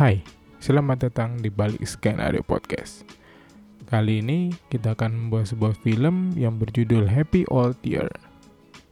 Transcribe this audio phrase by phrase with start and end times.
[0.00, 0.24] Hai,
[0.64, 3.04] selamat datang di balik Skenario Podcast.
[3.84, 8.08] Kali ini kita akan membahas sebuah film yang berjudul Happy Old Year.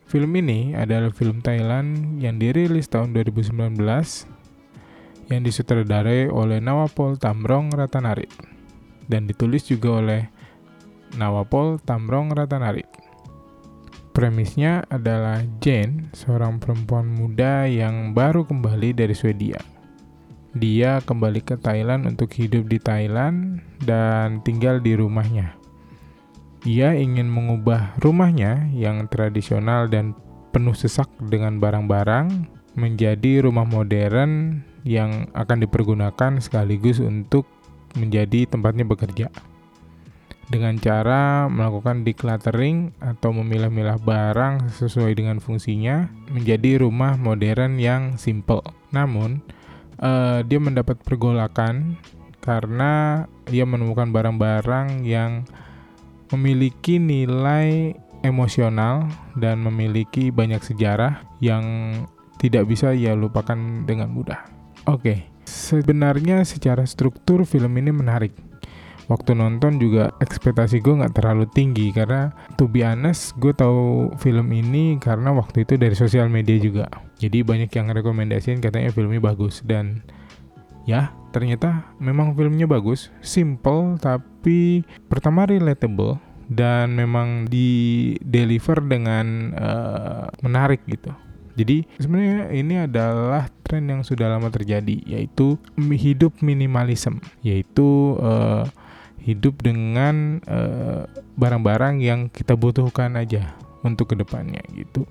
[0.04, 3.80] Film ini adalah film Thailand yang dirilis tahun 2019
[5.32, 8.28] yang disutradarai oleh Nawapol Tamrong Ratanarit
[9.08, 10.22] dan ditulis juga oleh
[11.16, 12.84] Nawapol Tamrong Ratanarit.
[14.12, 19.77] Premisnya adalah Jane, seorang perempuan muda yang baru kembali dari Swedia.
[20.58, 25.54] Dia kembali ke Thailand untuk hidup di Thailand dan tinggal di rumahnya.
[26.66, 30.18] Ia ingin mengubah rumahnya yang tradisional dan
[30.50, 37.46] penuh sesak dengan barang-barang menjadi rumah modern yang akan dipergunakan sekaligus untuk
[37.94, 39.30] menjadi tempatnya bekerja
[40.48, 48.64] dengan cara melakukan decluttering atau memilah-milah barang sesuai dengan fungsinya menjadi rumah modern yang simple.
[48.88, 49.44] Namun,
[50.02, 51.98] uh, dia mendapat pergolakan
[52.42, 55.44] karena ia menemukan barang-barang yang
[56.32, 61.94] memiliki nilai emosional dan memiliki banyak sejarah yang
[62.38, 64.46] tidak bisa ia lupakan dengan mudah.
[64.86, 65.18] Oke, okay.
[65.44, 68.32] sebenarnya secara struktur film ini menarik
[69.08, 71.90] waktu nonton juga ekspektasi gue nggak terlalu tinggi.
[71.90, 76.86] Karena to be honest gue tahu film ini karena waktu itu dari sosial media juga.
[77.18, 79.64] Jadi banyak yang rekomendasiin katanya filmnya bagus.
[79.64, 80.04] Dan
[80.88, 84.80] ya ternyata memang filmnya bagus simple tapi
[85.12, 86.16] pertama relatable
[86.48, 91.12] dan memang di deliver dengan uh, menarik gitu.
[91.58, 98.64] Jadi sebenarnya ini adalah tren yang sudah lama terjadi yaitu hidup minimalism yaitu uh,
[99.28, 101.04] hidup dengan eh,
[101.36, 103.52] barang-barang yang kita butuhkan aja
[103.84, 105.04] untuk ke depannya gitu.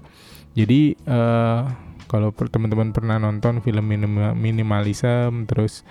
[0.57, 1.69] Jadi uh,
[2.09, 5.85] kalau teman-teman pernah nonton film minim minimalism terus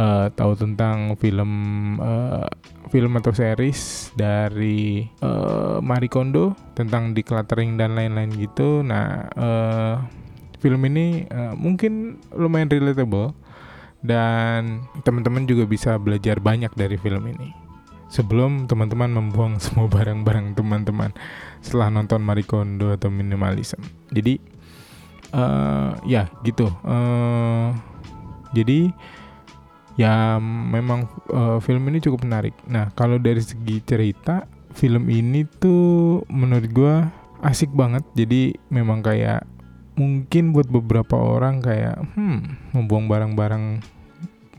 [0.00, 1.52] uh, tahu tentang film
[2.00, 2.48] uh,
[2.88, 8.80] film atau series dari uh, Marie Kondo tentang decluttering dan lain-lain gitu.
[8.80, 10.00] Nah, uh,
[10.64, 13.36] film ini uh, mungkin lumayan relatable
[14.00, 17.65] dan teman-teman juga bisa belajar banyak dari film ini
[18.06, 21.10] sebelum teman-teman membuang semua barang-barang teman-teman
[21.60, 23.82] setelah nonton Marie Kondo atau minimalism.
[24.10, 24.38] Jadi
[25.34, 26.70] uh, ya gitu.
[26.86, 27.74] Uh,
[28.54, 28.94] jadi
[29.96, 32.54] ya memang uh, film ini cukup menarik.
[32.68, 34.44] Nah kalau dari segi cerita
[34.76, 36.94] film ini tuh menurut gue
[37.42, 38.04] asik banget.
[38.14, 39.44] Jadi memang kayak
[39.96, 43.95] mungkin buat beberapa orang kayak hmm membuang barang-barang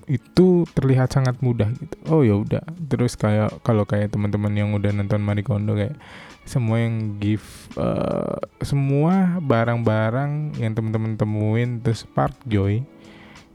[0.08, 1.96] itu terlihat sangat mudah gitu.
[2.08, 2.64] Oh ya udah.
[2.88, 6.00] Terus kayak kalau kayak teman-teman yang udah nonton Marie Kondo kayak
[6.48, 7.44] semua yang give
[7.76, 12.88] uh, semua barang-barang yang teman-teman temuin terus spark joy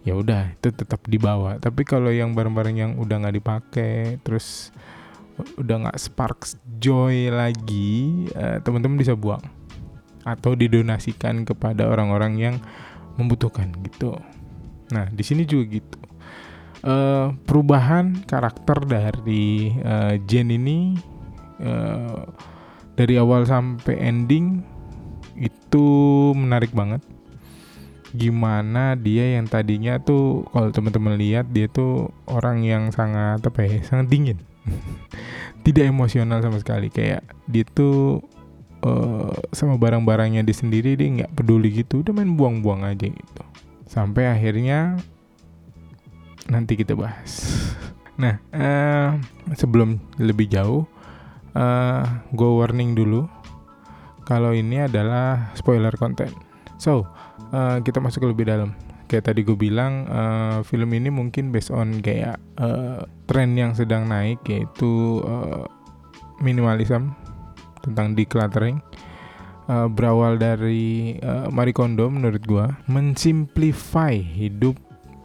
[0.04, 4.68] ya udah itu tetap dibawa tapi kalau yang barang-barang yang udah nggak dipakai terus
[5.56, 6.44] udah nggak spark
[6.76, 9.42] joy lagi uh, teman-teman bisa buang
[10.22, 12.56] atau didonasikan kepada orang-orang yang
[13.16, 14.20] membutuhkan gitu
[14.92, 15.96] nah di sini juga gitu
[16.86, 20.98] uh, perubahan karakter dari uh, Jen ini
[21.62, 22.26] uh,
[22.98, 24.60] dari awal sampai ending
[25.38, 25.86] itu
[26.36, 27.00] menarik banget.
[28.12, 33.80] Gimana dia yang tadinya tuh kalau teman-teman lihat dia tuh orang yang sangat apa ya
[33.88, 34.38] sangat dingin.
[35.64, 36.92] Tidak emosional sama sekali.
[36.92, 38.20] Kayak dia tuh
[38.84, 42.04] uh, sama barang-barangnya dia sendiri dia nggak peduli gitu.
[42.04, 43.42] Udah main buang-buang aja gitu.
[43.88, 45.00] Sampai akhirnya
[46.50, 47.52] nanti kita bahas.
[48.18, 49.16] Nah, uh,
[49.56, 50.84] sebelum lebih jauh,
[51.56, 53.24] uh, gue warning dulu
[54.22, 56.30] kalau ini adalah spoiler konten.
[56.78, 57.06] So,
[57.54, 58.74] uh, kita masuk lebih dalam.
[59.10, 64.08] Kayak tadi gue bilang, uh, film ini mungkin based on kayak uh, tren yang sedang
[64.08, 65.68] naik yaitu uh,
[66.40, 67.12] minimalism
[67.84, 68.80] tentang decluttering.
[69.70, 74.74] Uh, berawal dari uh, Marie Kondo menurut gue mensimplify hidup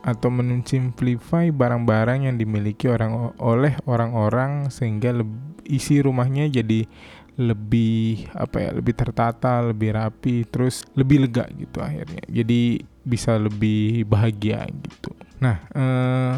[0.07, 5.11] atau mensimplify barang-barang yang dimiliki orang oleh orang-orang sehingga
[5.67, 6.87] isi rumahnya jadi
[7.37, 12.23] lebih apa ya lebih tertata lebih rapi terus lebih lega gitu akhirnya.
[12.31, 15.11] Jadi bisa lebih bahagia gitu.
[15.43, 16.35] Nah eh,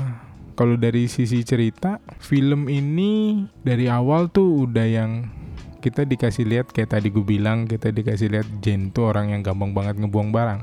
[0.58, 5.30] kalau dari sisi cerita film ini dari awal tuh udah yang
[5.80, 9.72] kita dikasih lihat kayak tadi gue bilang kita dikasih lihat Jen tuh orang yang gampang
[9.72, 10.62] banget ngebuang barang.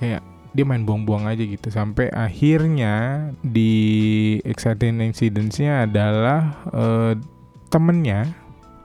[0.00, 7.12] Kayak dia main buang-buang aja gitu sampai akhirnya di exciting incidents-nya adalah uh,
[7.72, 8.28] temennya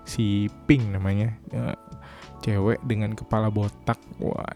[0.07, 1.75] si Pink namanya uh,
[2.39, 4.47] cewek dengan kepala botak wah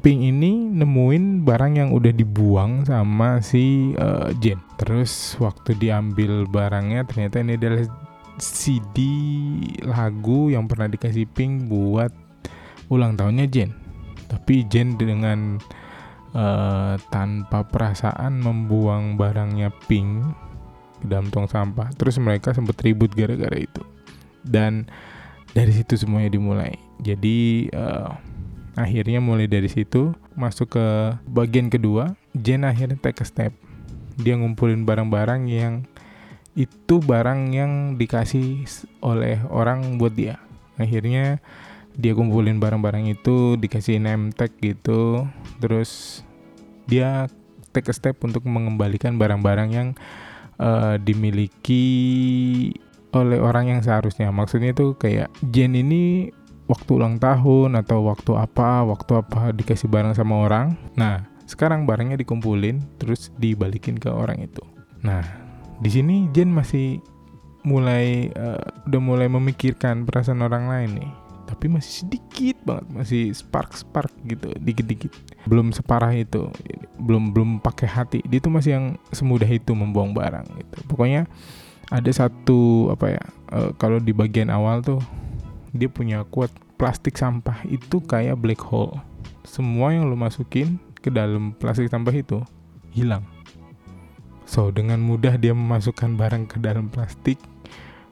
[0.00, 4.56] Pink ini nemuin barang yang udah dibuang sama si uh, Jen.
[4.80, 7.84] Terus waktu diambil barangnya ternyata ini adalah
[8.40, 8.96] CD
[9.84, 12.08] lagu yang pernah dikasih Pink buat
[12.88, 13.76] ulang tahunnya Jen.
[14.24, 15.60] Tapi Jen dengan
[16.34, 20.24] uh, tanpa perasaan membuang barangnya Pink
[21.02, 21.90] ke dalam tong sampah.
[21.96, 23.82] Terus mereka sempat ribut gara-gara itu.
[24.44, 24.88] Dan
[25.52, 26.76] dari situ semuanya dimulai.
[27.00, 28.12] Jadi uh,
[28.76, 30.86] akhirnya mulai dari situ masuk ke
[31.28, 32.14] bagian kedua.
[32.36, 33.52] Jen akhirnya take a step.
[34.20, 35.88] Dia ngumpulin barang-barang yang
[36.58, 38.66] itu barang yang dikasih
[39.00, 40.42] oleh orang buat dia
[40.80, 41.38] akhirnya
[42.00, 45.28] dia kumpulin barang-barang itu dikasih name tag gitu.
[45.60, 46.22] Terus
[46.88, 47.28] dia
[47.70, 49.88] take a step untuk mengembalikan barang-barang yang
[50.58, 51.84] uh, dimiliki
[53.12, 54.32] oleh orang yang seharusnya.
[54.32, 56.32] Maksudnya itu kayak Jen ini
[56.70, 60.74] waktu ulang tahun atau waktu apa waktu apa dikasih barang sama orang.
[60.96, 64.62] Nah sekarang barangnya dikumpulin terus dibalikin ke orang itu.
[65.04, 65.22] Nah
[65.82, 67.02] di sini Jen masih
[67.60, 71.10] mulai uh, udah mulai memikirkan perasaan orang lain nih
[71.50, 75.12] tapi masih sedikit banget masih spark spark gitu dikit dikit
[75.48, 76.46] belum separah itu
[77.00, 78.20] belum belum pakai hati.
[78.28, 80.76] Dia tuh masih yang semudah itu membuang barang gitu.
[80.84, 81.24] Pokoknya
[81.90, 85.00] ada satu apa ya uh, kalau di bagian awal tuh
[85.72, 89.00] dia punya kuat plastik sampah itu kayak black hole.
[89.42, 92.38] Semua yang lo masukin ke dalam plastik sampah itu
[92.92, 93.24] hilang.
[94.50, 97.38] So, dengan mudah dia memasukkan barang ke dalam plastik,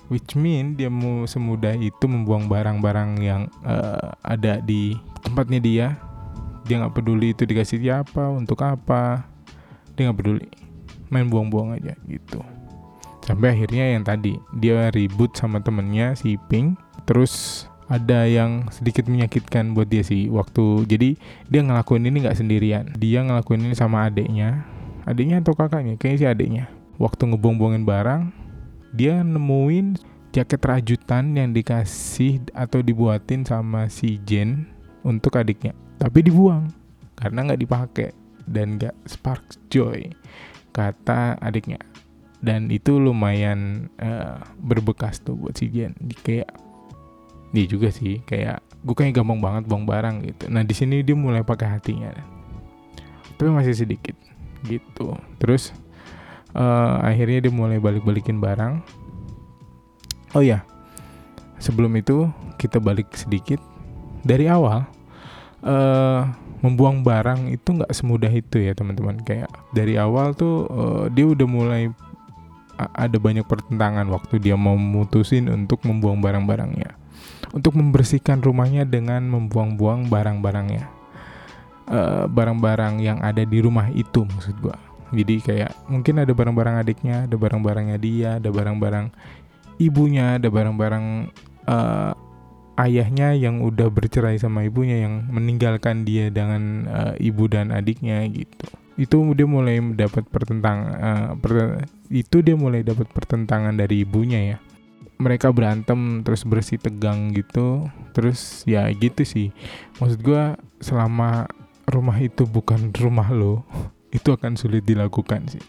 [0.09, 5.87] which mean dia mau semudah itu membuang barang-barang yang uh, ada di tempatnya dia.
[6.69, 9.25] Dia nggak peduli itu dikasih siapa, untuk apa.
[9.97, 10.49] Dia nggak peduli.
[11.09, 12.45] Main buang-buang aja gitu.
[13.25, 19.73] Sampai akhirnya yang tadi dia ribut sama temennya si Pink, terus ada yang sedikit menyakitkan
[19.73, 21.17] buat dia sih waktu jadi
[21.49, 24.69] dia ngelakuin ini nggak sendirian dia ngelakuin ini sama adiknya
[25.09, 26.65] adiknya atau kakaknya kayaknya si adiknya
[27.01, 28.23] waktu ngebuang-buangin barang
[28.95, 29.99] dia nemuin
[30.33, 34.69] jaket rajutan yang dikasih atau dibuatin sama si Jen
[35.03, 35.73] untuk adiknya.
[35.99, 36.71] Tapi dibuang
[37.19, 38.11] karena nggak dipakai
[38.47, 40.13] dan nggak spark joy
[40.71, 41.81] kata adiknya.
[42.39, 46.55] Dan itu lumayan uh, berbekas tuh buat si Jen kayak
[47.51, 50.45] dia juga sih kayak gue kayak gampang banget buang barang gitu.
[50.53, 52.15] Nah di sini dia mulai pakai hatinya.
[53.35, 54.15] Tapi masih sedikit
[54.67, 55.19] gitu.
[55.43, 55.75] Terus
[56.59, 58.83] uh, akhirnya dia mulai balik-balikin barang.
[60.35, 60.67] Oh ya
[61.63, 62.27] sebelum itu
[62.59, 63.63] kita balik sedikit.
[64.27, 64.83] Dari awal
[65.63, 66.27] uh,
[66.59, 69.23] membuang barang itu nggak semudah itu ya teman-teman.
[69.23, 71.95] Kayak dari awal tuh uh, dia udah mulai
[72.79, 76.95] ada banyak pertentangan waktu dia memutusin untuk membuang barang-barangnya.
[77.55, 80.99] Untuk membersihkan rumahnya dengan membuang-buang barang-barangnya.
[81.89, 84.77] Barang barang-barang yang ada di rumah itu maksud gua
[85.15, 89.07] jadi kayak mungkin ada barang-barang adiknya ada barang-barangnya dia ada barang-barang
[89.79, 91.07] ibunya ada barang-barang
[91.69, 92.13] uh,
[92.79, 98.71] ayahnya yang udah bercerai sama ibunya yang meninggalkan dia dengan uh, ibu dan adiknya gitu.
[98.99, 104.59] Itu dia mulai mendapat pertentang uh, per, itu dia mulai dapat pertentangan dari ibunya ya.
[105.19, 107.91] Mereka berantem terus bersih tegang gitu.
[108.15, 109.51] Terus ya gitu sih.
[109.99, 110.43] Maksud gue
[110.79, 111.51] selama
[111.91, 113.67] rumah itu bukan rumah lo
[114.15, 115.65] itu akan sulit dilakukan sih.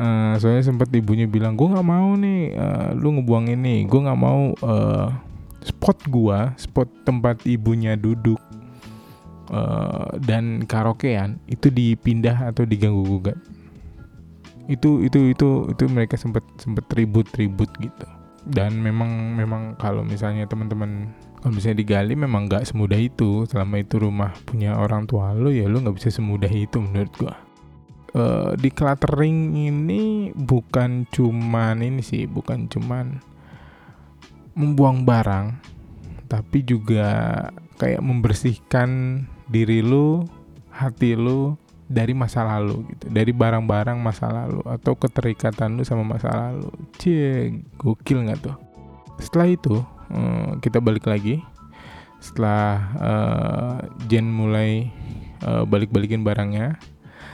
[0.00, 3.84] Uh, soalnya sempat ibunya bilang gue nggak mau nih uh, lu ngebuang ini.
[3.86, 5.08] Gue nggak mau uh,
[5.62, 8.38] spot gua spot tempat ibunya duduk
[9.54, 13.38] uh, dan karaokean itu dipindah atau diganggu gugat.
[14.66, 18.06] Itu itu itu itu mereka sempat sempat ribut ribut gitu.
[18.42, 23.42] Dan memang memang kalau misalnya teman-teman kalau misalnya digali memang nggak semudah itu.
[23.50, 27.34] Selama itu rumah punya orang tua lo ya lo nggak bisa semudah itu menurut gua.
[28.12, 33.24] Uh, di cluttering ini bukan cuman ini sih bukan cuman
[34.52, 35.56] membuang barang
[36.28, 37.48] tapi juga
[37.80, 40.28] kayak membersihkan diri lo
[40.68, 41.56] hati lo
[41.90, 43.10] dari masa lalu gitu.
[43.10, 46.70] Dari barang-barang masa lalu atau keterikatan lu sama masa lalu.
[46.96, 48.56] Cie gokil nggak tuh?
[49.20, 51.40] Setelah itu Eh, kita balik lagi.
[52.22, 52.70] Setelah
[53.02, 53.76] uh,
[54.06, 54.94] Jen mulai
[55.42, 56.78] uh, balik-balikin barangnya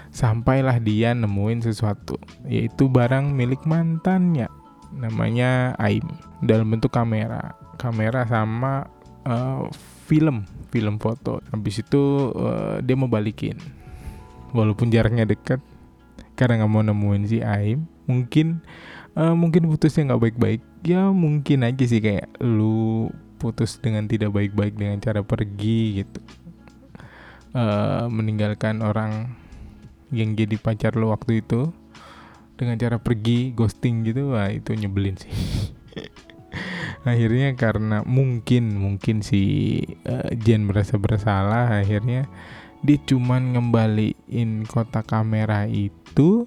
[0.09, 2.17] sampailah dia nemuin sesuatu
[2.49, 4.49] yaitu barang milik mantannya
[4.97, 6.09] namanya Aim
[6.41, 7.53] dalam bentuk kamera.
[7.77, 8.89] Kamera sama
[9.29, 9.69] uh,
[10.09, 11.45] film film foto.
[11.53, 13.61] Habis itu uh, dia mau balikin.
[14.57, 15.61] Walaupun jaraknya dekat
[16.33, 18.65] karena nggak mau nemuin si Aim mungkin
[19.19, 20.63] uh, mungkin putusnya nggak baik-baik.
[20.87, 23.11] Ya mungkin aja sih kayak lu
[23.43, 26.21] putus dengan tidak baik-baik dengan cara pergi gitu.
[27.53, 29.35] Uh, meninggalkan orang
[30.15, 31.73] yang jadi pacar lo waktu itu
[32.59, 35.33] dengan cara pergi ghosting gitu wah itu nyebelin sih.
[37.11, 42.27] Akhirnya karena mungkin mungkin si uh, Jen merasa bersalah akhirnya
[42.83, 46.47] dia cuman ngembaliin kotak kamera itu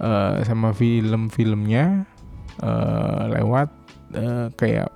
[0.00, 2.04] uh, sama film-filmnya
[2.62, 3.68] uh, lewat
[4.16, 4.90] uh, kayak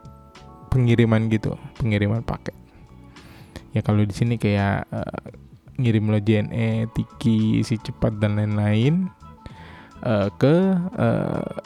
[0.70, 2.54] pengiriman gitu pengiriman paket
[3.74, 5.22] ya kalau di sini kayak uh,
[5.80, 9.08] ngirim lo JNE, Tiki, si cepat dan lain-lain
[10.04, 11.56] uh, ke uh,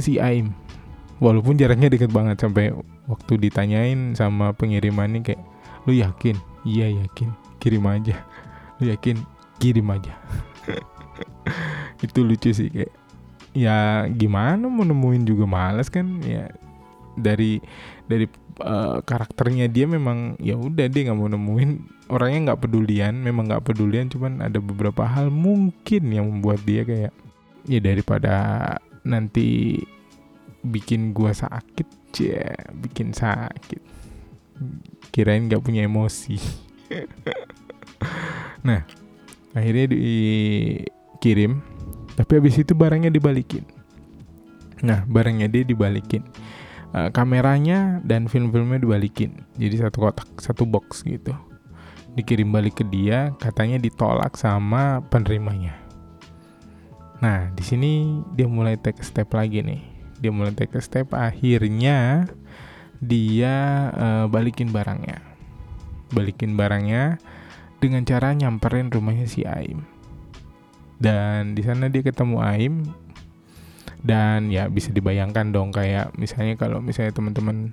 [0.00, 0.56] si Aim.
[1.20, 2.72] Walaupun jaraknya deket banget sampai
[3.06, 5.44] waktu ditanyain sama pengirimannya kayak
[5.84, 6.40] lu yakin?
[6.64, 7.30] Iya yakin.
[7.60, 8.16] Kirim aja.
[8.80, 9.20] Lu yakin?
[9.60, 10.16] Kirim aja.
[12.04, 12.92] Itu lucu sih kayak
[13.54, 16.50] ya gimana mau nemuin juga males kan ya
[17.14, 17.62] dari
[18.10, 18.26] dari
[18.58, 21.70] uh, karakternya dia memang ya udah dia nggak mau nemuin
[22.10, 27.14] orangnya nggak pedulian memang nggak pedulian cuman ada beberapa hal mungkin yang membuat dia kayak
[27.70, 28.34] ya daripada
[29.06, 29.78] nanti
[30.66, 31.86] bikin gua sakit
[32.18, 33.82] ya bikin sakit.
[35.10, 36.38] Kirain nggak punya emosi.
[38.64, 38.80] Nah
[39.52, 39.92] akhirnya
[41.24, 41.64] dikirim
[42.20, 43.64] tapi habis itu barangnya dibalikin.
[44.84, 46.20] Nah barangnya dia dibalikin.
[46.92, 49.40] Uh, kameranya dan film-filmnya dibalikin.
[49.56, 51.32] Jadi satu kotak satu box gitu.
[52.12, 55.72] Dikirim balik ke dia katanya ditolak sama penerimanya.
[57.24, 59.80] Nah di sini dia mulai take step lagi nih.
[60.20, 62.28] Dia mulai take step akhirnya
[63.00, 65.24] dia uh, balikin barangnya.
[66.12, 67.16] Balikin barangnya
[67.80, 69.93] dengan cara nyamperin rumahnya si Aim
[71.04, 72.74] dan di sana dia ketemu Aim.
[74.04, 77.72] Dan ya bisa dibayangkan dong kayak misalnya kalau misalnya teman-teman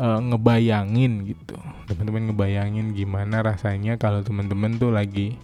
[0.00, 1.56] uh, ngebayangin gitu.
[1.88, 5.36] Teman-teman ngebayangin gimana rasanya kalau teman-teman tuh lagi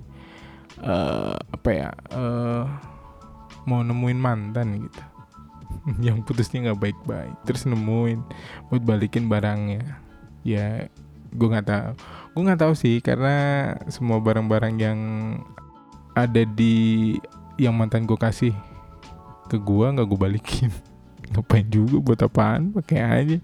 [0.84, 2.64] uh, apa ya uh,
[3.64, 5.02] mau nemuin mantan gitu.
[6.12, 8.20] Yang putusnya nggak baik-baik terus nemuin
[8.68, 10.00] buat balikin barangnya.
[10.44, 10.92] Ya
[11.28, 11.88] gue nggak tahu
[12.36, 13.36] gue nggak tahu sih karena
[13.92, 15.00] semua barang-barang yang
[16.26, 17.14] ada di
[17.58, 18.54] yang mantan gue kasih
[19.46, 20.70] ke gua nggak gue balikin.
[21.30, 22.74] Ngapain juga buat apaan?
[22.74, 23.38] Pakai aja.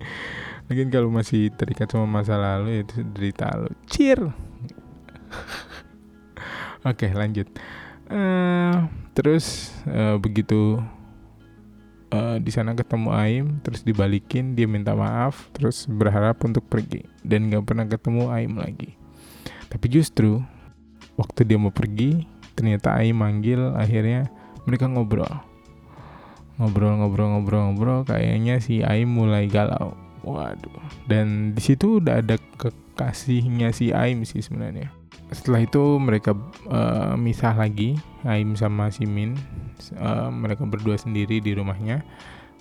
[0.67, 4.17] Mungkin kalau masih terikat sama masa lalu ya itu derita lo cheer
[6.89, 7.49] oke lanjut.
[8.09, 10.81] Uh, terus uh, begitu
[12.13, 17.05] uh, di sana ketemu Aim terus dibalikin dia minta maaf terus berharap untuk pergi.
[17.21, 18.97] Dan nggak pernah ketemu Aim lagi.
[19.69, 20.41] Tapi justru
[21.21, 24.31] waktu dia mau pergi ternyata Aim manggil akhirnya
[24.65, 25.29] mereka ngobrol.
[26.59, 29.99] Ngobrol-ngobrol-ngobrol-ngobrol kayaknya si Aim mulai galau.
[30.25, 30.81] Waduh.
[31.05, 34.89] Dan di situ udah ada kekasihnya si Aim sih sebenarnya.
[35.35, 36.33] Setelah itu mereka
[36.71, 39.37] uh, misah lagi Aim sama si Min.
[39.99, 42.07] Uh, mereka berdua sendiri di rumahnya.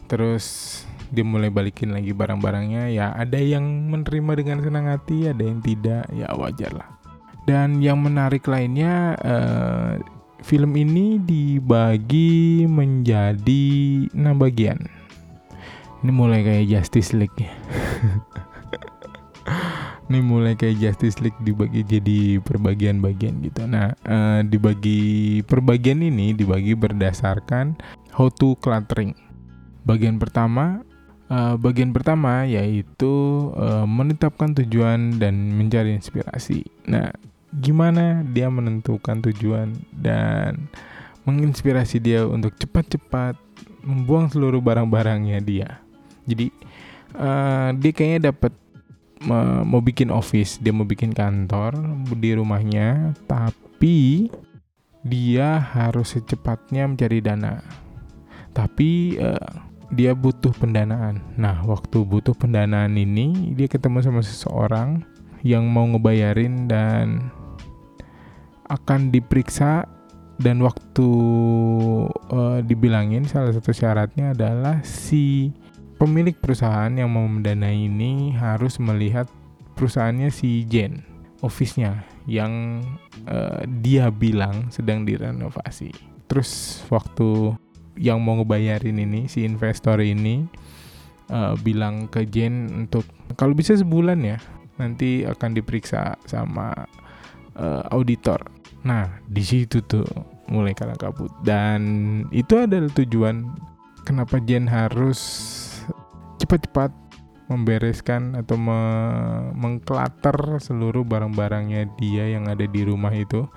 [0.09, 0.83] Terus
[1.13, 2.91] dia mulai balikin lagi barang-barangnya.
[2.91, 6.09] Ya ada yang menerima dengan senang hati ada yang tidak.
[6.11, 6.92] Ya wajar lah
[7.43, 9.99] dan yang menarik lainnya uh,
[10.43, 13.63] film ini dibagi menjadi
[14.15, 14.79] enam bagian.
[16.03, 17.51] Ini mulai kayak Justice League ya.
[20.11, 23.63] ini mulai kayak Justice League dibagi jadi perbagian-bagian gitu.
[23.67, 27.79] Nah, uh, dibagi perbagian ini dibagi berdasarkan
[28.11, 29.15] how to cluttering.
[29.83, 30.83] Bagian pertama,
[31.27, 33.51] uh, bagian pertama yaitu
[33.83, 36.67] menetapkan tujuan dan mencari inspirasi.
[36.87, 37.11] Nah,
[37.61, 40.69] gimana dia menentukan tujuan dan
[41.23, 43.37] menginspirasi dia untuk cepat-cepat
[43.83, 45.79] membuang seluruh barang-barangnya dia.
[46.23, 46.51] Jadi
[47.15, 48.53] uh, dia kayaknya dapat
[49.27, 51.75] uh, mau bikin office, dia mau bikin kantor
[52.15, 54.27] di rumahnya, tapi
[55.03, 57.59] dia harus secepatnya mencari dana.
[58.55, 59.51] Tapi uh,
[59.93, 61.21] dia butuh pendanaan.
[61.35, 65.03] Nah, waktu butuh pendanaan ini dia ketemu sama seseorang
[65.43, 67.29] yang mau ngebayarin dan
[68.69, 69.87] akan diperiksa
[70.41, 71.09] dan waktu
[72.33, 75.53] uh, dibilangin salah satu syaratnya adalah si
[76.01, 79.29] pemilik perusahaan yang mau mendanai ini harus melihat
[79.77, 81.05] perusahaannya si Jen,
[81.45, 82.83] office-nya yang
[83.29, 85.93] uh, dia bilang sedang direnovasi.
[86.27, 87.53] Terus waktu
[87.99, 90.43] yang mau ngebayarin ini si investor ini
[91.29, 93.05] uh, bilang ke Jen untuk
[93.37, 94.37] kalau bisa sebulan ya
[94.81, 96.73] nanti akan diperiksa sama
[97.57, 98.39] uh, auditor.
[98.83, 100.05] Nah, di situ tuh
[100.51, 101.81] mulai kalah kabut dan
[102.35, 103.47] itu adalah tujuan
[104.03, 105.19] kenapa Jen harus
[106.43, 106.91] cepat-cepat
[107.47, 108.81] membereskan atau me
[109.55, 113.47] mengklater seluruh barang-barangnya dia yang ada di rumah itu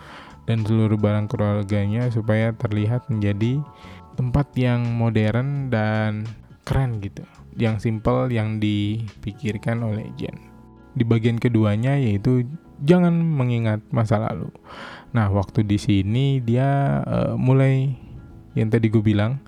[0.47, 3.59] dan seluruh barang keluarganya supaya terlihat menjadi
[4.15, 6.25] tempat yang modern dan
[6.63, 7.27] keren gitu.
[7.57, 10.39] Yang simple yang dipikirkan oleh Jen.
[10.97, 12.47] Di bagian keduanya yaitu
[12.83, 14.53] jangan mengingat masa lalu.
[15.17, 17.97] Nah, waktu di sini dia uh, mulai
[18.57, 19.41] yang tadi gue bilang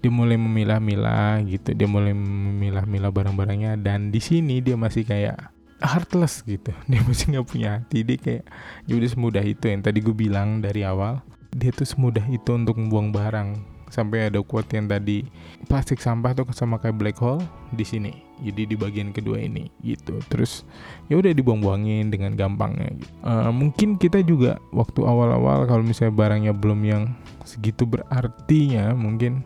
[0.00, 5.52] dia mulai memilah-milah gitu dia mulai memilah-milah barang-barangnya dan di sini dia masih kayak
[5.84, 6.72] heartless gitu.
[6.88, 8.00] Dia masih nggak punya hati.
[8.08, 8.44] Dia kayak
[8.88, 9.68] ya udah semudah itu.
[9.68, 11.20] Yang tadi gue bilang dari awal
[11.52, 13.60] dia tuh semudah itu untuk membuang barang.
[13.92, 15.28] Sampai ada quote yang tadi
[15.68, 17.44] plastik sampah tuh sama kayak black hole
[17.76, 20.18] di sini jadi di bagian kedua ini gitu.
[20.26, 20.66] Terus
[21.06, 26.80] ya udah dibuang-buangin dengan gampangnya uh, mungkin kita juga waktu awal-awal kalau misalnya barangnya belum
[26.82, 27.02] yang
[27.46, 29.44] segitu berartinya mungkin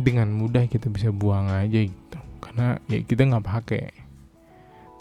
[0.00, 2.18] dengan mudah kita bisa buang aja gitu.
[2.40, 3.84] Karena ya kita nggak pakai.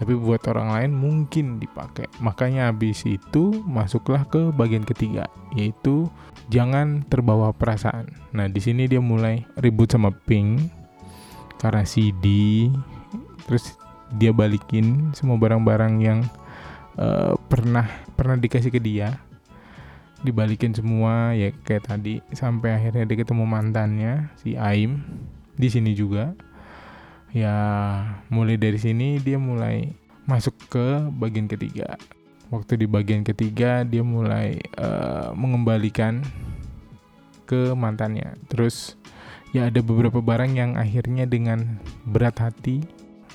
[0.02, 2.10] Tapi buat orang lain mungkin dipakai.
[2.26, 6.10] Makanya habis itu masuklah ke bagian ketiga yaitu
[6.50, 8.10] jangan terbawa perasaan.
[8.34, 10.82] Nah di sini dia mulai ribut sama Pink
[11.62, 12.26] karena CD
[13.48, 13.78] terus
[14.12, 16.20] dia balikin semua barang-barang yang
[17.00, 19.20] uh, pernah pernah dikasih ke dia.
[20.22, 25.02] Dibalikin semua ya kayak tadi sampai akhirnya dia ketemu mantannya si Aim
[25.58, 26.38] di sini juga.
[27.32, 27.58] Ya
[28.30, 29.98] mulai dari sini dia mulai
[30.30, 31.98] masuk ke bagian ketiga.
[32.54, 36.22] Waktu di bagian ketiga dia mulai uh, mengembalikan
[37.50, 38.38] ke mantannya.
[38.52, 39.00] Terus
[39.56, 42.86] ya ada beberapa barang yang akhirnya dengan berat hati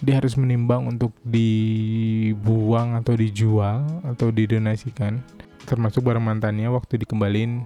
[0.05, 5.25] dia harus menimbang untuk dibuang atau dijual atau didonasikan.
[5.65, 7.65] Termasuk barang mantannya waktu dikembalin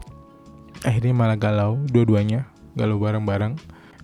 [0.86, 2.46] akhirnya malah galau dua-duanya
[2.78, 3.58] galau bareng-bareng.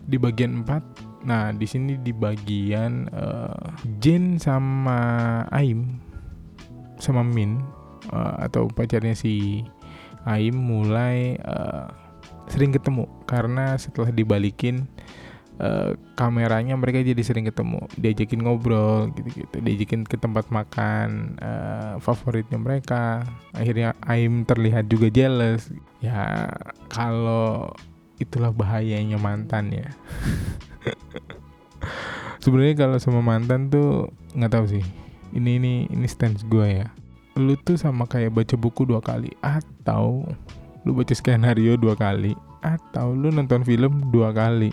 [0.06, 5.98] Di bagian 4 nah di sini di bagian uh, Jin sama Aim
[7.02, 7.58] sama Min
[8.14, 9.66] uh, atau pacarnya si
[10.26, 11.90] Aim mulai uh,
[12.50, 13.06] sering ketemu.
[13.26, 14.86] Karena setelah dibalikin
[15.60, 19.56] uh, kameranya mereka jadi sering ketemu diajakin ngobrol gitu-gitu.
[19.60, 23.24] Diajakin ke tempat makan uh, favoritnya mereka.
[23.52, 25.72] Akhirnya Aim terlihat juga jealous.
[26.00, 26.52] Ya
[26.92, 27.72] kalau
[28.20, 29.88] itulah bahayanya mantan ya.
[32.42, 34.84] Sebenarnya kalau sama mantan tuh nggak tahu sih.
[35.34, 36.88] Ini ini ini stance gue ya.
[37.36, 40.24] Lu tuh sama kayak baca buku dua kali atau
[40.86, 44.70] lu baca skenario dua kali atau lu nonton film dua kali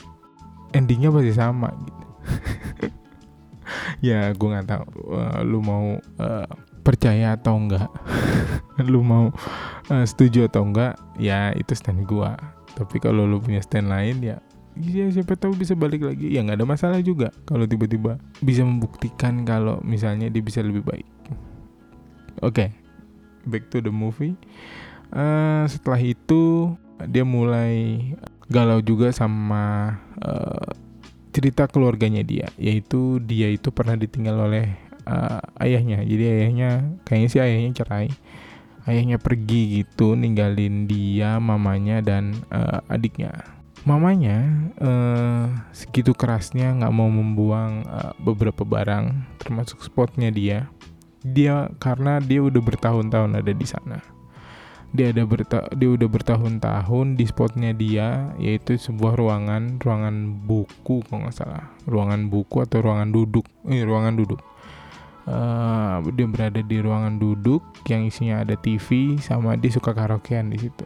[0.73, 2.03] endingnya pasti sama gitu.
[4.03, 6.47] Ya gue nggak tahu uh, lu mau uh,
[6.83, 7.87] percaya atau enggak
[8.91, 9.31] lu mau
[9.87, 12.31] uh, setuju atau enggak ya itu stand gue
[12.75, 14.37] tapi kalau lu punya stand lain ya
[14.77, 16.33] ya siapa tahu bisa balik lagi.
[16.33, 21.07] Ya nggak ada masalah juga kalau tiba-tiba bisa membuktikan kalau misalnya dia bisa lebih baik.
[22.41, 22.69] Oke okay,
[23.45, 24.33] back to the movie.
[25.13, 26.73] Uh, setelah itu
[27.05, 28.01] dia mulai
[28.51, 30.67] galau juga sama uh,
[31.33, 32.47] cerita keluarganya dia.
[32.55, 34.75] Yaitu dia itu pernah ditinggal oleh
[35.07, 36.03] uh, ayahnya.
[36.03, 36.69] Jadi ayahnya
[37.03, 38.09] kayaknya sih ayahnya cerai.
[38.83, 43.31] Ayahnya pergi gitu ninggalin dia mamanya dan uh, adiknya.
[43.83, 44.47] Mamanya
[44.79, 50.71] uh, segitu kerasnya nggak mau membuang uh, beberapa barang termasuk spotnya dia.
[51.23, 54.12] Dia karena dia udah bertahun-tahun ada di sana
[54.93, 61.25] dia ada berta dia udah bertahun-tahun di spotnya dia yaitu sebuah ruangan ruangan buku kalau
[61.25, 61.65] nggak salah.
[61.89, 63.49] Ruangan buku atau ruangan duduk.
[63.65, 64.41] Ini eh, ruangan duduk.
[65.23, 70.61] Uh, dia berada di ruangan duduk yang isinya ada TV sama dia suka karaokean di
[70.61, 70.85] situ.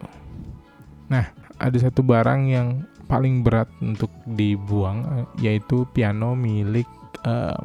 [1.12, 1.28] Nah
[1.60, 6.88] ada satu barang yang paling berat untuk dibuang eh, yaitu piano milik
[7.28, 7.60] uh,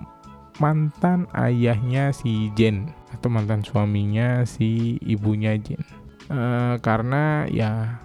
[0.60, 6.03] mantan ayahnya si Jen atau mantan suaminya si ibunya Jen
[6.34, 8.02] uh, karena ya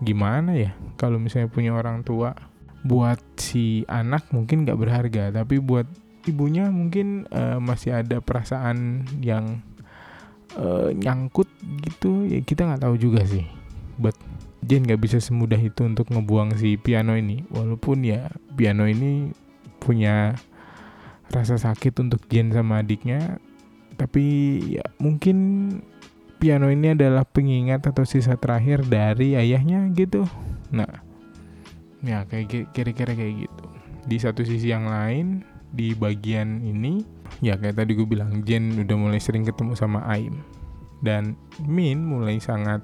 [0.00, 2.32] gimana ya kalau misalnya punya orang tua
[2.86, 5.84] buat si anak mungkin nggak berharga tapi buat
[6.24, 9.60] ibunya mungkin uh, masih ada perasaan yang
[10.56, 11.48] uh, nyangkut
[11.84, 13.44] gitu ya kita nggak tahu juga sih.
[13.98, 14.14] But
[14.62, 19.32] Jen nggak bisa semudah itu untuk ngebuang si piano ini walaupun ya piano ini
[19.80, 20.36] punya
[21.32, 23.40] rasa sakit untuk Jen sama adiknya
[23.98, 25.38] tapi ya mungkin
[26.38, 30.24] piano ini adalah pengingat atau sisa terakhir dari ayahnya gitu.
[30.70, 30.88] Nah,
[32.00, 33.64] ya kayak kira-kira kayak gitu.
[34.08, 35.42] Di satu sisi yang lain,
[35.74, 37.02] di bagian ini,
[37.42, 40.40] ya kayak tadi gue bilang, Jen udah mulai sering ketemu sama Aim.
[41.02, 41.34] Dan
[41.66, 42.80] Min mulai sangat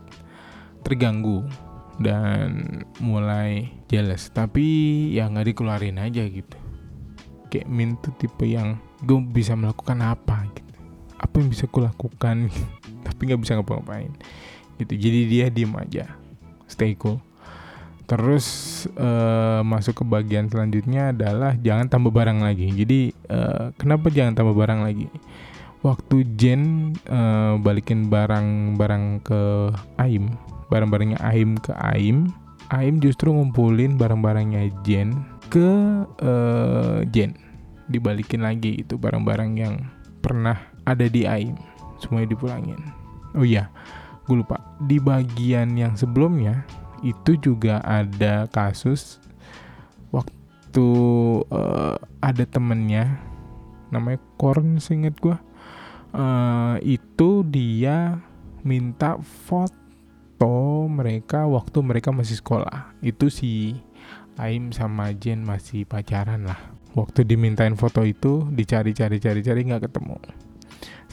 [0.83, 1.47] terganggu
[2.03, 4.29] dan mulai jealous.
[4.35, 4.67] Tapi
[5.15, 6.59] ya nggak dikeluarin aja gitu.
[7.49, 10.65] kayak Min tuh tipe yang gue bisa melakukan apa gitu
[11.25, 12.53] apa yang bisa kulakukan
[13.25, 14.13] tapi nggak bisa ngapa-ngapain.
[14.77, 14.93] Gitu.
[15.01, 16.05] Jadi dia diem aja.
[16.69, 17.17] Stay cool.
[18.05, 18.45] Terus
[19.01, 22.69] uh, masuk ke bagian selanjutnya adalah jangan tambah barang lagi.
[22.69, 25.09] Jadi uh, kenapa jangan tambah barang lagi?
[25.81, 29.41] Waktu Jen uh, balikin barang-barang ke
[30.01, 30.37] Aim
[30.73, 32.33] barang-barangnya Aim ke Aim
[32.73, 35.17] Aim justru ngumpulin barang-barangnya Jen
[35.49, 35.69] ke
[36.05, 37.37] uh, Jen.
[37.89, 39.81] Dibalikin lagi itu barang-barang yang
[40.21, 41.57] pernah ada di Aim.
[42.01, 43.04] Semuanya dipulangin
[43.35, 43.71] oh iya
[44.25, 44.57] gue lupa.
[44.81, 46.65] Di bagian yang sebelumnya
[47.05, 49.21] itu juga ada kasus
[50.09, 50.89] waktu
[51.53, 53.21] uh, ada temennya
[53.93, 55.37] namanya Korn seinget gue
[56.17, 58.19] uh, itu dia
[58.65, 62.97] minta foto mereka waktu mereka masih sekolah.
[63.05, 63.77] Itu si
[64.41, 66.59] Aim sama Jen masih pacaran lah.
[66.95, 70.17] Waktu dimintain foto itu dicari-cari cari-cari nggak ketemu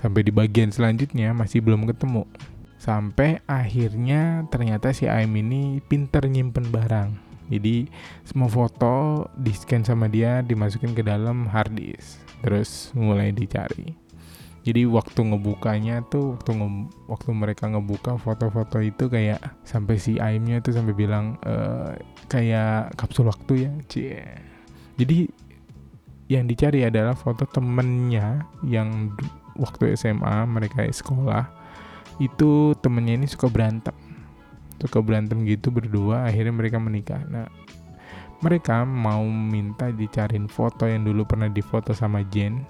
[0.02, 2.26] sampai di bagian selanjutnya masih belum ketemu.
[2.82, 7.14] Sampai akhirnya ternyata si Aim ini pinter nyimpen barang.
[7.54, 7.86] Jadi
[8.26, 12.18] semua foto di scan sama dia dimasukin ke dalam hard disk.
[12.42, 13.94] Terus mulai dicari.
[14.62, 16.70] Jadi waktu ngebukanya tuh waktu nge
[17.10, 21.54] waktu mereka ngebuka foto-foto itu kayak sampai si Aimnya tuh sampai bilang e,
[22.30, 23.72] kayak kapsul waktu ya.
[23.90, 24.22] Cie.
[24.98, 25.30] Jadi
[26.30, 29.12] yang dicari adalah foto temennya yang
[29.58, 31.48] waktu SMA mereka sekolah
[32.22, 33.96] itu temennya ini suka berantem.
[34.78, 37.22] Suka berantem gitu berdua akhirnya mereka menikah.
[37.30, 37.50] Nah
[38.42, 42.66] mereka mau minta dicariin foto yang dulu pernah difoto sama Jen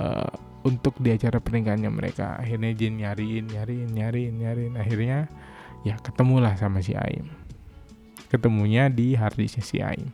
[0.00, 0.32] uh,
[0.64, 2.40] untuk di acara pernikahannya mereka.
[2.40, 4.74] Akhirnya Jen nyariin nyariin nyariin nyariin.
[4.80, 5.28] Akhirnya
[5.84, 7.28] ya ketemulah sama si Aim.
[8.32, 10.08] Ketemunya di harddisknya si Aim.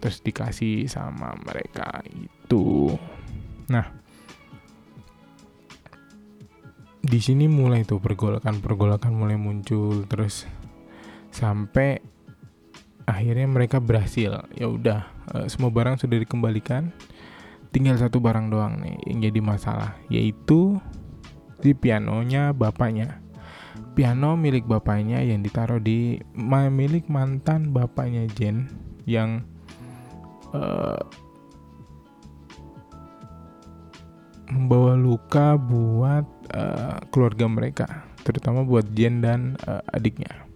[0.00, 2.96] Terus dikasih sama mereka itu.
[3.68, 4.05] Nah
[7.06, 10.44] di sini mulai tuh pergolakan-pergolakan mulai muncul terus
[11.30, 12.02] sampai
[13.06, 14.42] akhirnya mereka berhasil.
[14.58, 16.90] Ya udah uh, semua barang sudah dikembalikan
[17.70, 20.82] tinggal satu barang doang nih yang jadi masalah yaitu
[21.62, 23.22] di pianonya bapaknya.
[23.96, 28.68] Piano milik bapaknya yang ditaruh di milik mantan bapaknya Jen
[29.08, 29.40] yang
[30.52, 31.00] uh,
[34.52, 37.86] membawa luka buat uh, keluarga mereka,
[38.22, 40.46] terutama buat Jen dan uh, adiknya.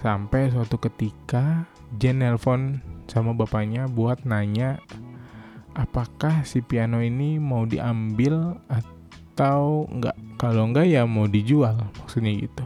[0.00, 1.68] Sampai suatu ketika
[2.00, 2.80] Jen nelpon
[3.10, 4.78] sama bapaknya buat nanya
[5.74, 10.16] apakah si piano ini mau diambil atau enggak.
[10.40, 12.64] Kalau enggak ya mau dijual, maksudnya gitu.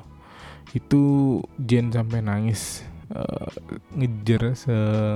[0.75, 1.03] Itu
[1.59, 3.51] Jen sampai nangis uh,
[3.99, 4.75] ngejer se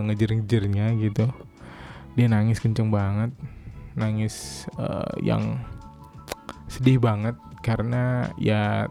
[0.08, 1.26] ngejer-ngejernya gitu.
[2.18, 3.30] Dia nangis kenceng banget
[3.98, 5.58] nangis uh, yang
[6.68, 8.86] sedih banget karena ya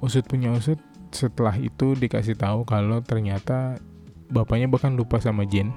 [0.00, 0.80] usut punya usut
[1.14, 3.80] setelah itu dikasih tahu kalau ternyata
[4.28, 5.72] bapaknya bahkan lupa sama Jen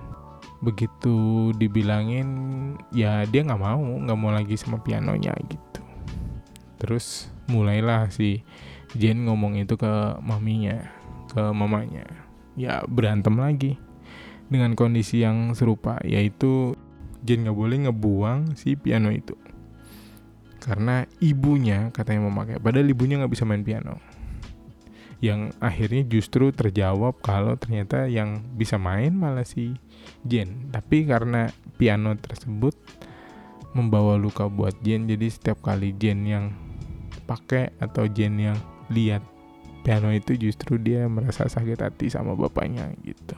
[0.60, 2.28] begitu dibilangin
[2.92, 5.82] ya dia nggak mau nggak mau lagi sama pianonya gitu.
[6.80, 8.44] Terus mulailah si
[8.96, 10.84] Jen ngomong itu ke maminya
[11.32, 12.04] ke mamanya.
[12.60, 13.80] Ya berantem lagi
[14.52, 16.76] dengan kondisi yang serupa yaitu
[17.24, 19.40] Jen nggak boleh ngebuang si piano itu
[20.60, 23.98] karena ibunya katanya memakai padahal ibunya nggak bisa main piano.
[25.20, 29.76] Yang akhirnya justru terjawab kalau ternyata yang bisa main malah si
[30.24, 30.72] Jen.
[30.72, 32.72] Tapi karena piano tersebut
[33.76, 36.46] membawa luka buat Jen jadi setiap kali Jen yang
[37.28, 38.58] pakai atau Jen yang
[38.90, 39.22] lihat
[39.84, 43.38] piano itu justru dia merasa sakit hati sama bapaknya gitu.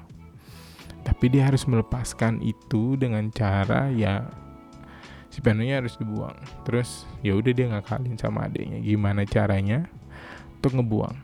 [1.01, 4.29] Tapi dia harus melepaskan itu dengan cara ya
[5.31, 6.35] si pianonya harus dibuang.
[6.67, 9.87] Terus ya udah dia ngakalin sama adiknya gimana caranya
[10.59, 11.15] untuk ngebuang.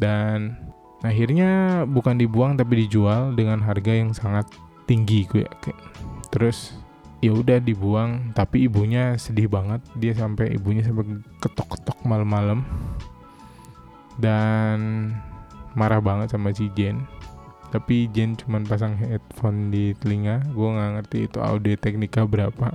[0.00, 0.56] Dan
[1.04, 4.48] akhirnya bukan dibuang tapi dijual dengan harga yang sangat
[4.88, 5.76] tinggi gue yakin
[6.30, 6.74] terus
[7.20, 9.82] ya udah dibuang tapi ibunya sedih banget.
[9.98, 12.64] Dia sampai ibunya sampai ketok-ketok malam-malam.
[14.16, 15.10] Dan
[15.76, 17.04] marah banget sama si Jen.
[17.70, 20.40] Tapi Jen cuman pasang headphone di telinga.
[20.56, 22.72] Gue nggak ngerti itu audio teknika berapa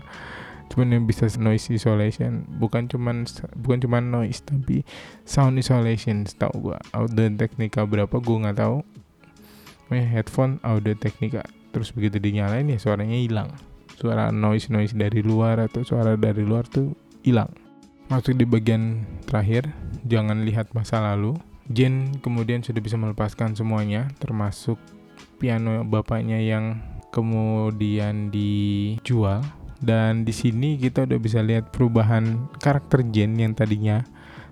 [0.75, 2.43] cuman bisa noise isolation.
[2.59, 3.23] Bukan cuman
[3.63, 4.83] bukan cuman noise tapi
[5.23, 8.83] sound isolation tahu gue audio teknika berapa gue nggak tahu.
[9.95, 11.47] Eh headphone audio teknika.
[11.71, 13.55] Terus begitu dinyalain ya suaranya hilang.
[13.95, 16.91] Suara noise noise dari luar atau suara dari luar tuh
[17.23, 17.47] hilang.
[18.11, 19.71] Masuk di bagian terakhir
[20.03, 21.39] jangan lihat masa lalu.
[21.71, 24.77] Jen kemudian sudah bisa melepaskan semuanya, termasuk
[25.41, 26.77] piano bapaknya yang
[27.09, 29.41] kemudian dijual
[29.83, 34.03] dan di sini kita udah bisa lihat perubahan karakter Jen yang tadinya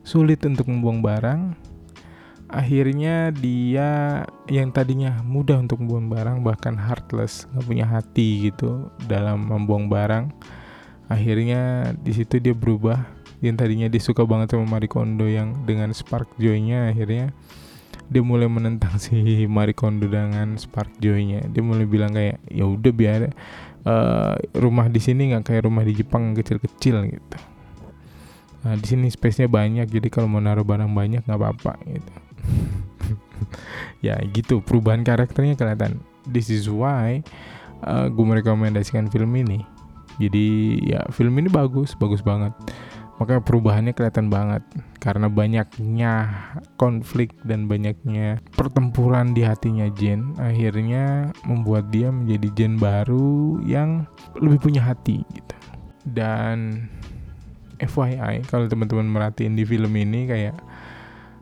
[0.04, 1.42] sulit untuk membuang barang
[2.54, 9.50] akhirnya dia yang tadinya mudah untuk membuang barang bahkan heartless nggak punya hati gitu dalam
[9.50, 10.30] membuang barang.
[11.10, 13.02] Akhirnya di situ dia berubah.
[13.44, 17.36] Yang tadinya dia suka banget sama Marie Kondo yang dengan spark joy-nya akhirnya
[18.08, 21.44] dia mulai menentang si Marie Kondo dengan spark joy-nya.
[21.50, 23.22] Dia mulai bilang kayak ya udah biar
[23.88, 27.38] uh, rumah di sini nggak kayak rumah di Jepang kecil-kecil gitu
[28.64, 32.12] Nah, di sini space-nya banyak, jadi kalau mau naruh barang banyak nggak apa-apa gitu.
[34.08, 36.00] ya gitu, perubahan karakternya kelihatan.
[36.24, 37.20] This is why
[37.84, 39.68] uh, gue merekomendasikan film ini.
[40.16, 42.56] Jadi ya film ini bagus, bagus banget.
[43.20, 44.64] Makanya perubahannya kelihatan banget
[45.04, 46.32] karena banyaknya
[46.80, 54.08] konflik dan banyaknya pertempuran di hatinya Jen akhirnya membuat dia menjadi Jen baru yang
[54.40, 55.56] lebih punya hati gitu.
[56.08, 56.88] Dan
[57.84, 60.56] FYI kalau teman-teman merhatiin di film ini kayak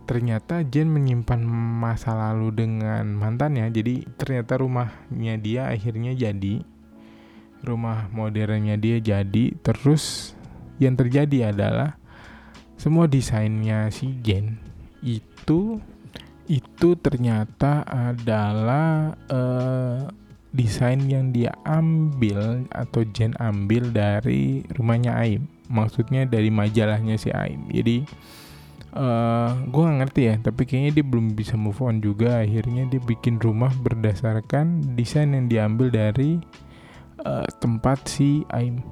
[0.09, 1.45] ternyata Jen menyimpan
[1.77, 6.65] masa lalu dengan mantannya jadi ternyata rumahnya dia akhirnya jadi
[7.61, 10.33] rumah modernnya dia jadi terus
[10.81, 12.00] yang terjadi adalah
[12.81, 14.57] semua desainnya si Jen
[15.05, 15.77] itu
[16.49, 20.09] itu ternyata adalah uh,
[20.49, 25.45] desain yang dia ambil atau Jen ambil dari rumahnya Aim.
[25.69, 27.69] Maksudnya dari majalahnya si Aim.
[27.71, 28.03] Jadi
[28.97, 32.41] uh, eh, gue gak ngerti ya tapi kayaknya dia belum bisa move on juga.
[32.41, 36.41] Akhirnya dia bikin rumah berdasarkan desain yang diambil dari
[37.23, 38.83] uh, tempat si Aim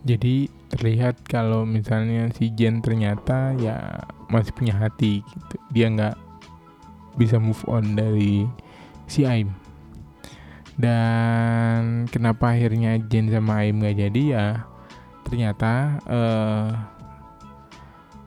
[0.00, 4.00] jadi terlihat kalau misalnya si Jen ternyata ya
[4.32, 5.56] masih punya hati gitu.
[5.74, 6.16] Dia nggak
[7.20, 8.48] bisa move on dari
[9.04, 9.52] si Aim.
[10.80, 14.46] Dan kenapa akhirnya Jen sama Aim gak jadi ya?
[15.28, 16.68] Ternyata uh,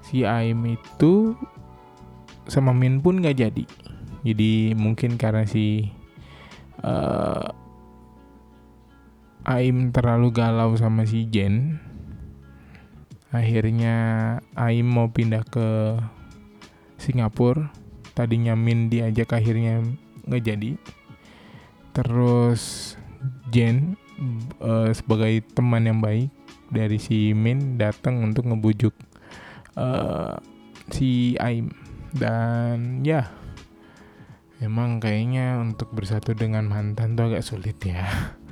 [0.05, 1.33] si Aim itu
[2.45, 3.65] sama Min pun gak jadi.
[4.21, 5.89] Jadi mungkin karena si
[6.85, 7.62] uh,
[9.43, 11.83] Aim terlalu galau sama si Jen.
[13.27, 13.95] Akhirnya
[14.55, 15.99] Aim mau pindah ke
[16.95, 17.67] Singapura.
[18.15, 19.83] Tadinya Min diajak akhirnya
[20.23, 20.71] nggak jadi.
[21.91, 22.95] Terus
[23.51, 23.99] Jen
[24.63, 26.31] uh, sebagai teman yang baik
[26.71, 28.95] dari si Min datang untuk ngebujuk
[29.75, 30.39] uh,
[30.87, 31.67] si Aim.
[32.15, 33.27] Dan ya
[34.63, 38.07] emang kayaknya untuk bersatu dengan mantan tuh agak sulit ya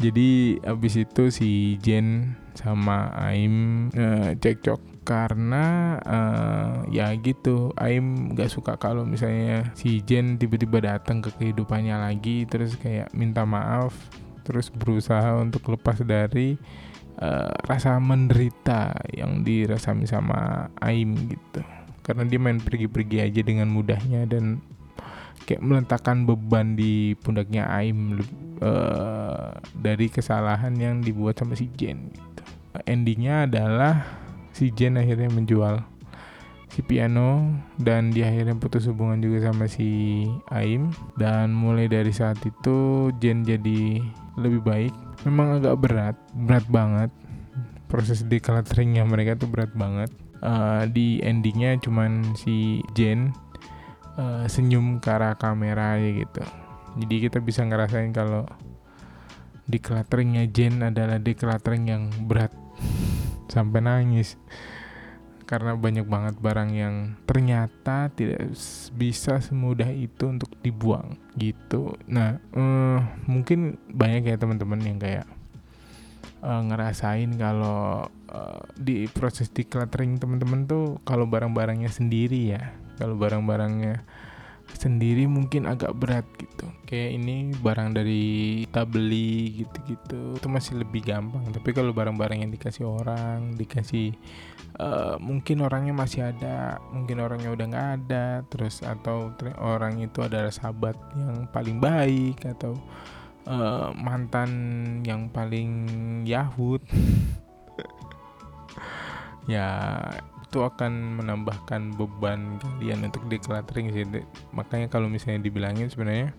[0.00, 4.80] jadi abis itu si Jen sama Aim uh, cekcok.
[5.00, 11.98] Karena uh, ya gitu Aim gak suka kalau misalnya si Jen tiba-tiba datang ke kehidupannya
[11.98, 13.90] lagi terus kayak minta maaf
[14.46, 16.54] terus berusaha untuk lepas dari
[17.18, 21.64] uh, rasa menderita yang dirasami sama Aim gitu.
[22.06, 24.62] Karena dia main pergi-pergi aja dengan mudahnya dan
[25.44, 28.20] kayak meletakkan beban di pundaknya Aim
[28.62, 32.42] uh, dari kesalahan yang dibuat sama si Jen gitu.
[32.86, 34.06] Endingnya adalah
[34.54, 35.82] si Jen akhirnya menjual
[36.70, 37.50] si piano
[37.82, 40.22] dan dia akhirnya putus hubungan juga sama si
[40.54, 40.94] Aim.
[41.18, 43.98] Dan mulai dari saat itu Jen jadi
[44.38, 44.94] lebih baik.
[45.26, 47.10] Memang agak berat berat banget.
[47.90, 50.14] Proses declutteringnya mereka tuh berat banget.
[50.40, 53.34] Uh, di endingnya cuman si Jen
[54.16, 56.42] uh, senyum ke arah kamera aja gitu.
[56.98, 58.48] Jadi kita bisa ngerasain kalau
[59.70, 62.50] declutteringnya Jen adalah decluttering yang berat.
[63.52, 64.34] Sampai nangis.
[65.46, 66.94] Karena banyak banget barang yang
[67.26, 68.54] ternyata tidak
[68.94, 71.98] bisa semudah itu untuk dibuang gitu.
[72.06, 75.26] Nah, uh, mungkin banyak ya teman-teman yang kayak
[76.44, 84.04] uh, ngerasain kalau uh, di proses decluttering teman-teman tuh kalau barang-barangnya sendiri ya, kalau barang-barangnya
[84.76, 86.68] sendiri mungkin agak berat gitu.
[86.86, 88.22] Kayak ini barang dari
[88.66, 91.42] kita beli gitu-gitu itu masih lebih gampang.
[91.50, 94.14] Tapi kalau barang-barang yang dikasih orang dikasih
[94.78, 100.52] uh, mungkin orangnya masih ada mungkin orangnya udah nggak ada terus atau orang itu adalah
[100.52, 102.78] sahabat yang paling baik atau
[103.48, 104.50] uh, mantan
[105.02, 105.70] yang paling
[106.28, 106.82] yahut.
[109.48, 109.98] Ya
[110.50, 114.02] itu akan menambahkan beban kalian untuk decluttering sih
[114.50, 116.34] makanya kalau misalnya dibilangin sebenarnya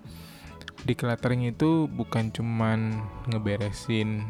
[0.84, 3.00] decluttering itu bukan cuman
[3.32, 4.28] ngeberesin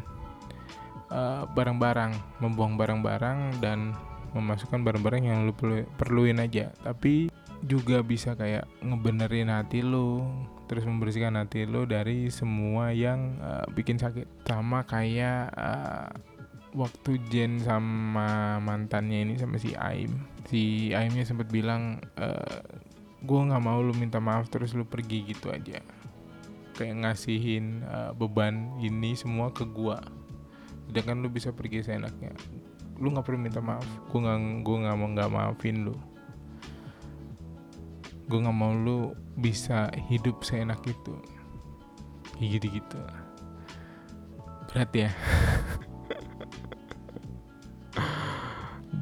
[1.10, 2.14] eh, barang-barang
[2.46, 3.98] membuang barang-barang dan
[4.32, 6.72] memasukkan barang-barang yang lu perlu, perluin aja.
[6.84, 7.28] Tapi
[7.62, 10.26] juga bisa kayak ngebenerin hati lu
[10.66, 14.24] terus membersihkan hati lu dari semua yang uh, bikin sakit.
[14.48, 16.08] Sama kayak uh,
[16.72, 20.12] waktu Jen sama mantannya ini sama si Aim.
[20.48, 22.62] Si Aimnya sempat bilang uh,
[23.22, 25.84] gue nggak mau lu minta maaf terus lu pergi gitu aja.
[26.76, 29.98] Kayak ngasihin uh, beban ini semua ke gue
[30.92, 32.36] sedangkan lu bisa pergi seenaknya.
[33.00, 33.86] Lu nggak perlu minta maaf.
[34.10, 35.96] Gue nggak gue nggak mau nggak maafin lu.
[38.28, 41.16] Gue nggak mau lu bisa hidup seenak itu.
[42.42, 42.98] Gitu gitu
[44.72, 45.12] berat ya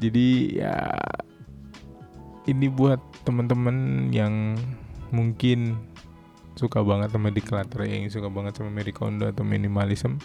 [0.00, 0.28] jadi
[0.64, 0.76] ya
[2.48, 4.56] ini buat teman-teman yang
[5.12, 5.76] mungkin
[6.56, 10.18] suka banget sama declutter yang suka banget sama Marie Kondo atau minimalism.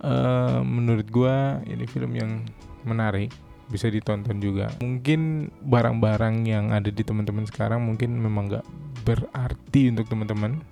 [0.00, 2.46] Uh, menurut gue ini film yang
[2.86, 3.34] menarik
[3.66, 4.70] bisa ditonton juga.
[4.78, 8.66] Mungkin barang-barang yang ada di teman-teman sekarang mungkin memang nggak
[9.02, 10.62] berarti untuk teman-teman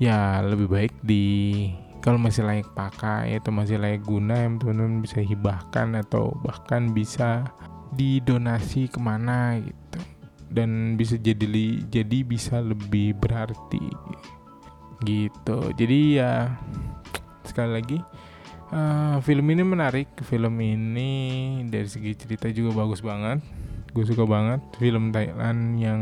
[0.00, 1.68] ya lebih baik di
[2.00, 7.44] kalau masih layak pakai atau masih layak guna yang teman-teman bisa hibahkan atau bahkan bisa
[7.92, 10.00] didonasi ke mana gitu.
[10.50, 11.46] Dan bisa jadi
[11.86, 13.86] jadi bisa lebih berarti
[15.04, 15.58] gitu.
[15.76, 16.56] Jadi ya
[17.46, 17.98] sekali lagi
[18.72, 20.08] uh, film ini menarik.
[20.24, 21.10] Film ini
[21.68, 23.44] dari segi cerita juga bagus banget.
[23.90, 26.00] Gue suka banget film Thailand yang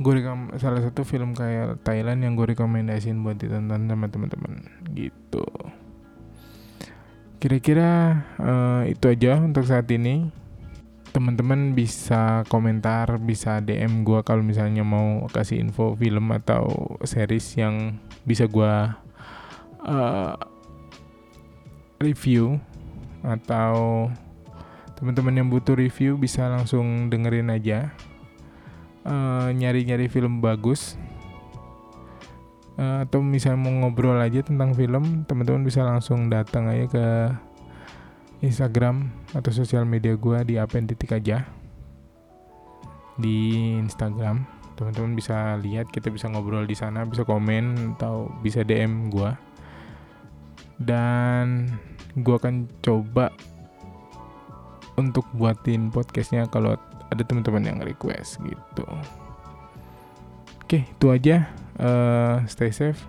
[0.00, 4.64] gue rekom salah satu film kayak Thailand yang gue rekomendasiin buat ditonton sama teman-teman
[4.96, 5.44] gitu.
[7.42, 10.30] Kira-kira uh, itu aja untuk saat ini.
[11.12, 18.00] Teman-teman bisa komentar, bisa DM gue kalau misalnya mau kasih info film atau series yang
[18.24, 18.72] bisa gue
[19.84, 20.34] uh,
[22.00, 22.56] review
[23.20, 24.08] atau
[24.96, 27.90] teman-teman yang butuh review bisa langsung dengerin aja
[29.06, 30.98] nyari nyari-nyari film bagus.
[32.72, 37.06] Uh, atau misalnya mau ngobrol aja tentang film teman-teman bisa langsung datang aja ke
[38.42, 40.56] Instagram atau sosial media gue di
[40.88, 41.44] titik aja.
[43.20, 49.12] Di Instagram teman-teman bisa lihat kita bisa ngobrol di sana bisa komen atau bisa DM
[49.12, 49.30] gue
[50.82, 51.70] dan
[52.18, 53.30] gue akan coba
[54.98, 56.76] untuk buatin podcastnya kalau
[57.12, 58.84] ada teman-teman yang request gitu
[60.64, 63.00] oke itu aja uh, stay safe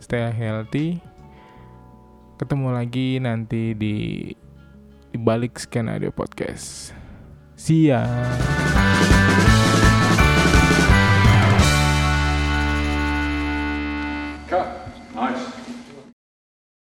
[0.00, 0.98] stay healthy
[2.40, 3.96] ketemu lagi nanti di
[5.10, 6.96] di balik skenario podcast.
[7.58, 8.06] See ya.